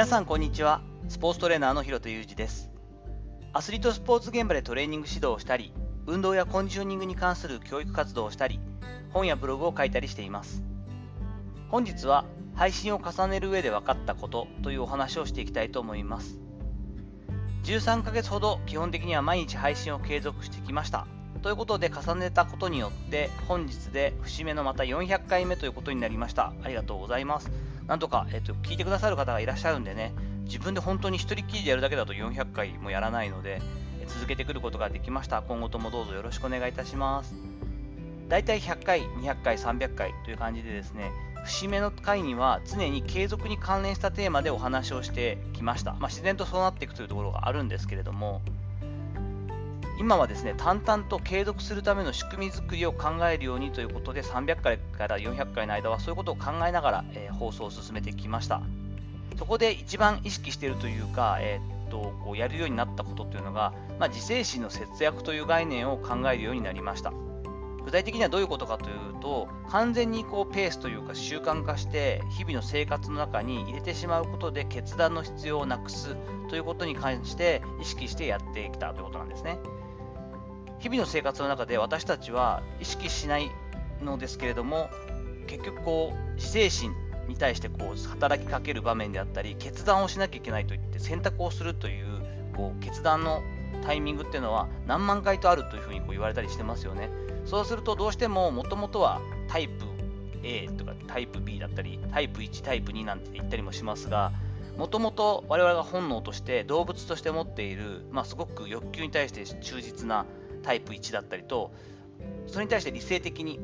[0.00, 0.80] 皆さんこんにちは。
[1.10, 2.70] スポーツトレーナーの広田裕二です。
[3.52, 5.74] アスリートスポーツ現場でトレーニング指導をしたり
[6.06, 8.60] 運動やコンディショニングに関する教育活動をしたり
[9.10, 10.64] 本やブログを書いたりしています。
[11.68, 12.24] 本日は
[12.54, 16.38] 配信を重ねる上で分かったことというお話をしていきたいと思います。
[17.64, 21.06] 13ヶ月ほど基本的には毎日配信を継続してきました。
[21.42, 26.54] ということで重ねたことによって本日で節目のまた400回目ということになりました。
[26.62, 27.50] ありがとうございます。
[27.90, 33.60] なんとか、えっと、聞いてくださる方がいらっしゃるんでね自分で本当に一人きりでやるだけだと400回もやらないので
[34.06, 35.42] 続けてくることができました。
[35.42, 37.34] 今後ともどうぞよろしくお願いいたします。
[38.28, 41.10] だいたい100回200回300回という感じでですね
[41.44, 48.40] 節目の回には常に継続に関連したテーマでお話をしてきました、まあ、自然とそうなっていくというところがあるんですけれども
[50.00, 58.62] 今はですね淡々と継続するための仕組み作りを考えるようにということで300回から400回の間はそういうことを考えながら、えー、放送を進めてきました
[59.38, 67.12] そこで一番意識しているというか、えー、っとこうやるようになったことというのが、まあ、自制心の節約という概念を考えるようになりました
[67.84, 76.16] 具体的にはどういうことかというと完全にこうペースというか習慣化して日々の生活の中に入れてしまうことで決断の必要をなくす
[76.48, 79.58] ということに関して意識してやってきたということなんですね。
[80.80, 83.50] 日々の生活の中で私たちは意識しない
[84.02, 84.90] のですけれども
[85.46, 86.94] 結局こう自制心
[87.28, 92.06] に対してこう働きかける場面であったり決断をしなきゃいけないといって選択をするという
[92.56, 93.42] こう決断の
[93.84, 97.08] タイミングっていうのは何万回とあるというふうにこう言われたりしてますよね。
[97.46, 99.84] そうするとどうしてももともとはタイプ
[100.42, 104.32] A とかタイプ B だったりタイプ1タイプ2なんて言ったりもしますが
[104.76, 110.26] もともと我々が本能として動物として持っている、まあ、すごく欲求に対して忠実な
[110.62, 111.72] タイプ1だったりと
[112.46, 113.60] それに対して理性的に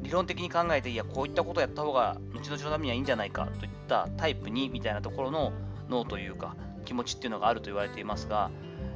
[0.00, 5.52] 理論的に考えていやこういったことをやった方が後々のためにはいいんじゃないかといったタイプ2みたいなところの
[5.88, 8.50] 脳というか気持ちっていうのがあると言われていますが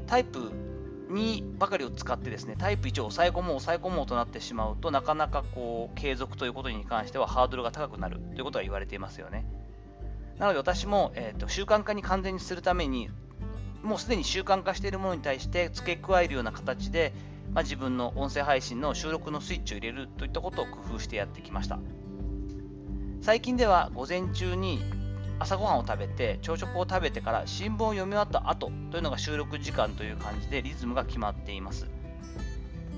[0.06, 0.52] タイプ
[1.10, 9.46] 2ばかりを使ってですねタイプ1を抑え込もう抑え込もうとなってしまうとなかなかこう継続ということに関してはハードルが高くなるということが言われていますよね。
[10.38, 13.08] なので私も、えーと習慣化に完全にするために
[13.82, 17.12] もうすでに習慣化しているものに対して付け加えるような形で、
[17.54, 21.78] まあ、自分の音声配信の収録のスイッチを入れるといったことを工夫してやってきました。
[23.20, 24.80] 最近では午前中に
[25.38, 31.86] 朝ごはんを食べて朝食を食べてから新聞を読み終わった後というのが収録時間という感じでリズムが決まっています。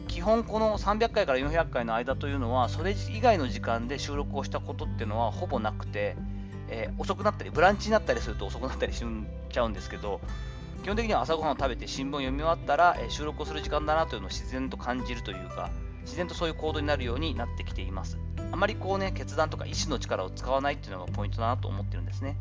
[0.08, 6.16] 基本この300回から400回の間というのはそれ以外の時間で収録をしたことっていうのはほぼなくて、
[6.68, 9.04] えー、遅くなったりブランチになったりすると遅くなったりし
[9.50, 10.20] ちゃうんですけど
[10.82, 15.70] 基本的には朝ごはんを食べて新聞を読み終わったら、え収録をする時間だなというのを自然と感じるというか、
[16.02, 18.18] 自然とそういう行動になるようになってきています。
[18.50, 22.36] あまりこうね、決断とか意思の力を使わないっていうのがポイントだなと思ってるんですね。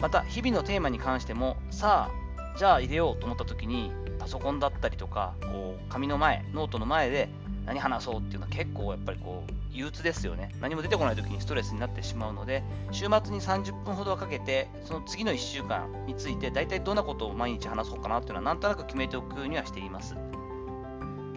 [0.00, 7.30] また、日々のテーマに関しても、さあ、じゃあ入れようと思った時に、パソコンだったりとか、こう紙の前、ノートの前で
[7.70, 10.52] 何話そうっていうのは結構やっぱりこう憂鬱ですよね。
[10.60, 20.16] 何も出てこない時にストレスになってしまうので、週末に30分ほどはかけて、その次の1週間について、大体どんなことを毎日話そうかなっていうのは、なんとなく決めておくようにはしています。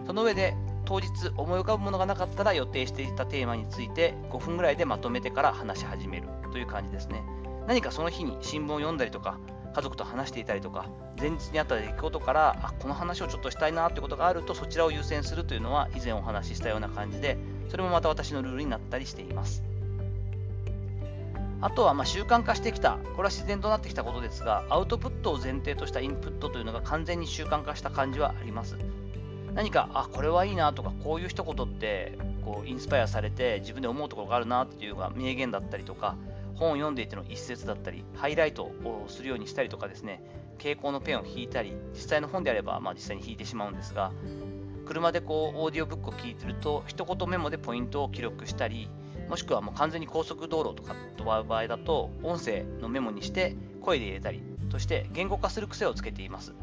[0.04, 0.56] その上で、
[0.86, 7.22] 当日思い浮かぶものがなかったら予定していたテーマについて5分ぐらいでまとめてから話し始めるという感じですね。
[7.68, 9.38] 何かその日に新聞を読んだりとか、
[9.74, 10.86] 家族と話していたりとか、
[11.18, 17.36] 前日にあった出来事から、あ、この話をちょっとしたいなってことがあると、そちらを優先するというのは以前お話ししたような感じで、
[17.68, 19.64] それもまた私のルールになったりしています。
[21.60, 28.76] あとはま習慣化してきた、これは自然となってきたことですが、アウトプットを前提としたインプットというのが完全に習慣化した感じはあります。
[29.54, 36.16] 何か、あ、これはいいなとか、こういう一言ってこうインスパイアされて自分で思うところがあるなっていうのが名言だったりとか、
[36.56, 40.22] 本を読んでいての一節だったり、ハイライトをするようにしたりとかですね、
[40.58, 44.12] 蛍光のペンを引いたり、実際の本であれば、まあ、実際に引いてしまうんですが、
[44.84, 48.88] 車でこうオーディオブックを聞いてると一言メモでポイントを記録したり
[49.28, 56.54] もしくはもう完全に高速道路とか飛ばう場合だと音声のメモにして声で入れたりとして言語化する癖をつけています。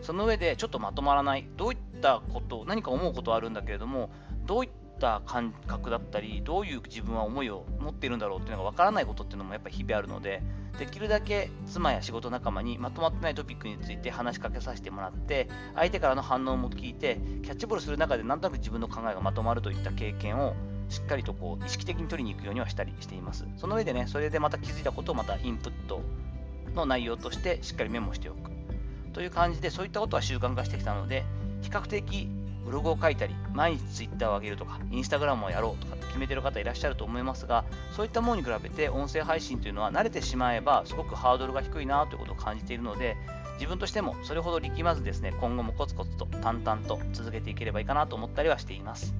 [0.00, 4.10] その上でちょっとまとまらないどういったこと何か思うことはあるんだけれども
[4.46, 10.42] どういった感覚だったりどういう自分は思いを持っているんだろうっていうのがわからないことっていうのもやっぱり日々あるので
[10.78, 20.54] できるだけ妻や仕事仲間にまとまってないトピックについて話しかけさせてもらって相手からの反応も聞いてキャッチボールする中でなんとなく自分の考えがまとまるといった経験を
[20.88, 23.46] しっかりとこう意識的に取りに行くようにはしたりしています。
[23.56, 26.00] その上でねそれでまた気づいたことをまたインプット
[26.74, 28.50] の内容としてしっかりメモしておく。
[29.12, 31.24] という感じでそういったことは習慣化してきたので
[31.62, 32.28] 比較的
[32.68, 37.64] ブログを書いたり、毎日 Twitter を上げるとか、インスタグラムをやろうとかって決めてる方いらっしゃると思いますが、
[37.96, 43.16] そういったものに比べて音声配信というのは慣れてしまえばすごくハードルが低いなということを感じているので、
[43.54, 49.14] 自分としてもそれほど力まずですね、今後もコツコツと淡々と続けていければいいかなと思ったりはしています。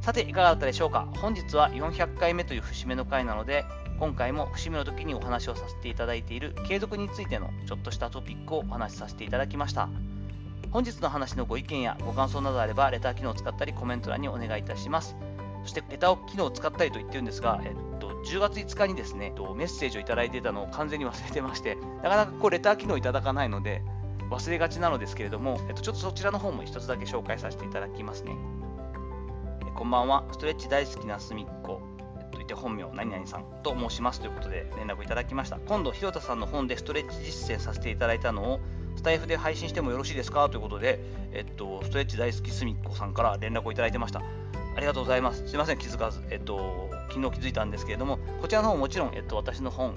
[0.00, 1.06] さて、いかがだったでしょうか？
[1.16, 3.64] 本日は400回目という節目の回なので、
[3.98, 9.88] 今回も節目の時にお話をさせていただいている継続についてのちょっとしたトピックをお話しさせていただきました。
[10.70, 15.16] 本日の話のご意見やご感想などあれば、レター機能を使ったりコメント欄にお願いいたします。
[15.62, 23.82] そして、レター機能を使ったりと言ってるんですが、えっと、10月5日にですね、メッセージをいただいていたのを完全に忘れてまして、なかなかこうレター機能いただかないので、
[24.30, 28.36] 忘れがちなのですけれども、えっと、ちょっとそちらの方も一つだけ紹介させていただきますね。
[29.66, 31.80] えこんばんは、ストレッチ大好きなすみっこ、
[32.20, 35.58] えっと、いて本名、何々さんと申しますということで連絡いただきました。
[35.66, 38.60] 今度、ひろたさんの本でストレッチ実践させていただいたのを、
[38.98, 40.48] スタイフで配信してもよろしいですか？
[40.48, 40.98] ということで、
[41.32, 44.20] えっと、ストレッチ大好きすみっこさんから連絡をいただいてました。
[44.76, 45.46] ありがとうございます。
[45.46, 49.94] すいません、気づかず、えっと、昨日気づいたんですけれども、こちらの方ももちろん、えっと、私の本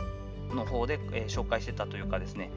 [0.54, 2.52] の方で、えー、紹介してたというかですね、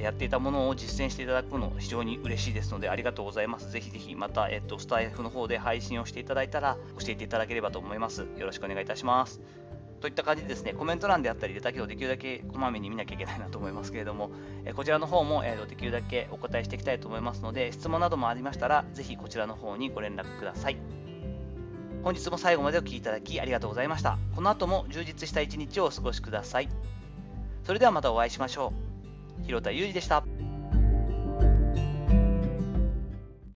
[0.00, 3.70] やっていたものを実践していただくの非常に嬉しいですのでありがとうございます。
[3.70, 8.22] ぜひぜひまた、えっと、スタイフの方で配信をしていただいたら教えていただければと思います。
[8.38, 9.42] よろしくお願いいたします。
[10.04, 14.30] といった感じでですね、コメント欄であったり、レター機能できるだけこまめに見なきゃいけないなと思いますけれども、
[14.66, 20.76] えこちらの方も、えー、できるだけお答えしていきたいと思いますので、質問などもありましたら、ぜひこちらの方にご連絡ください。
[22.02, 24.18] 本日も最後までお聴きいただきありがとうございました。
[24.34, 26.68] この後も充実した一日をお過ごしください。
[27.62, 28.74] それではまたお会いしましょ
[29.40, 29.46] う。
[29.46, 30.22] 広田裕二でした。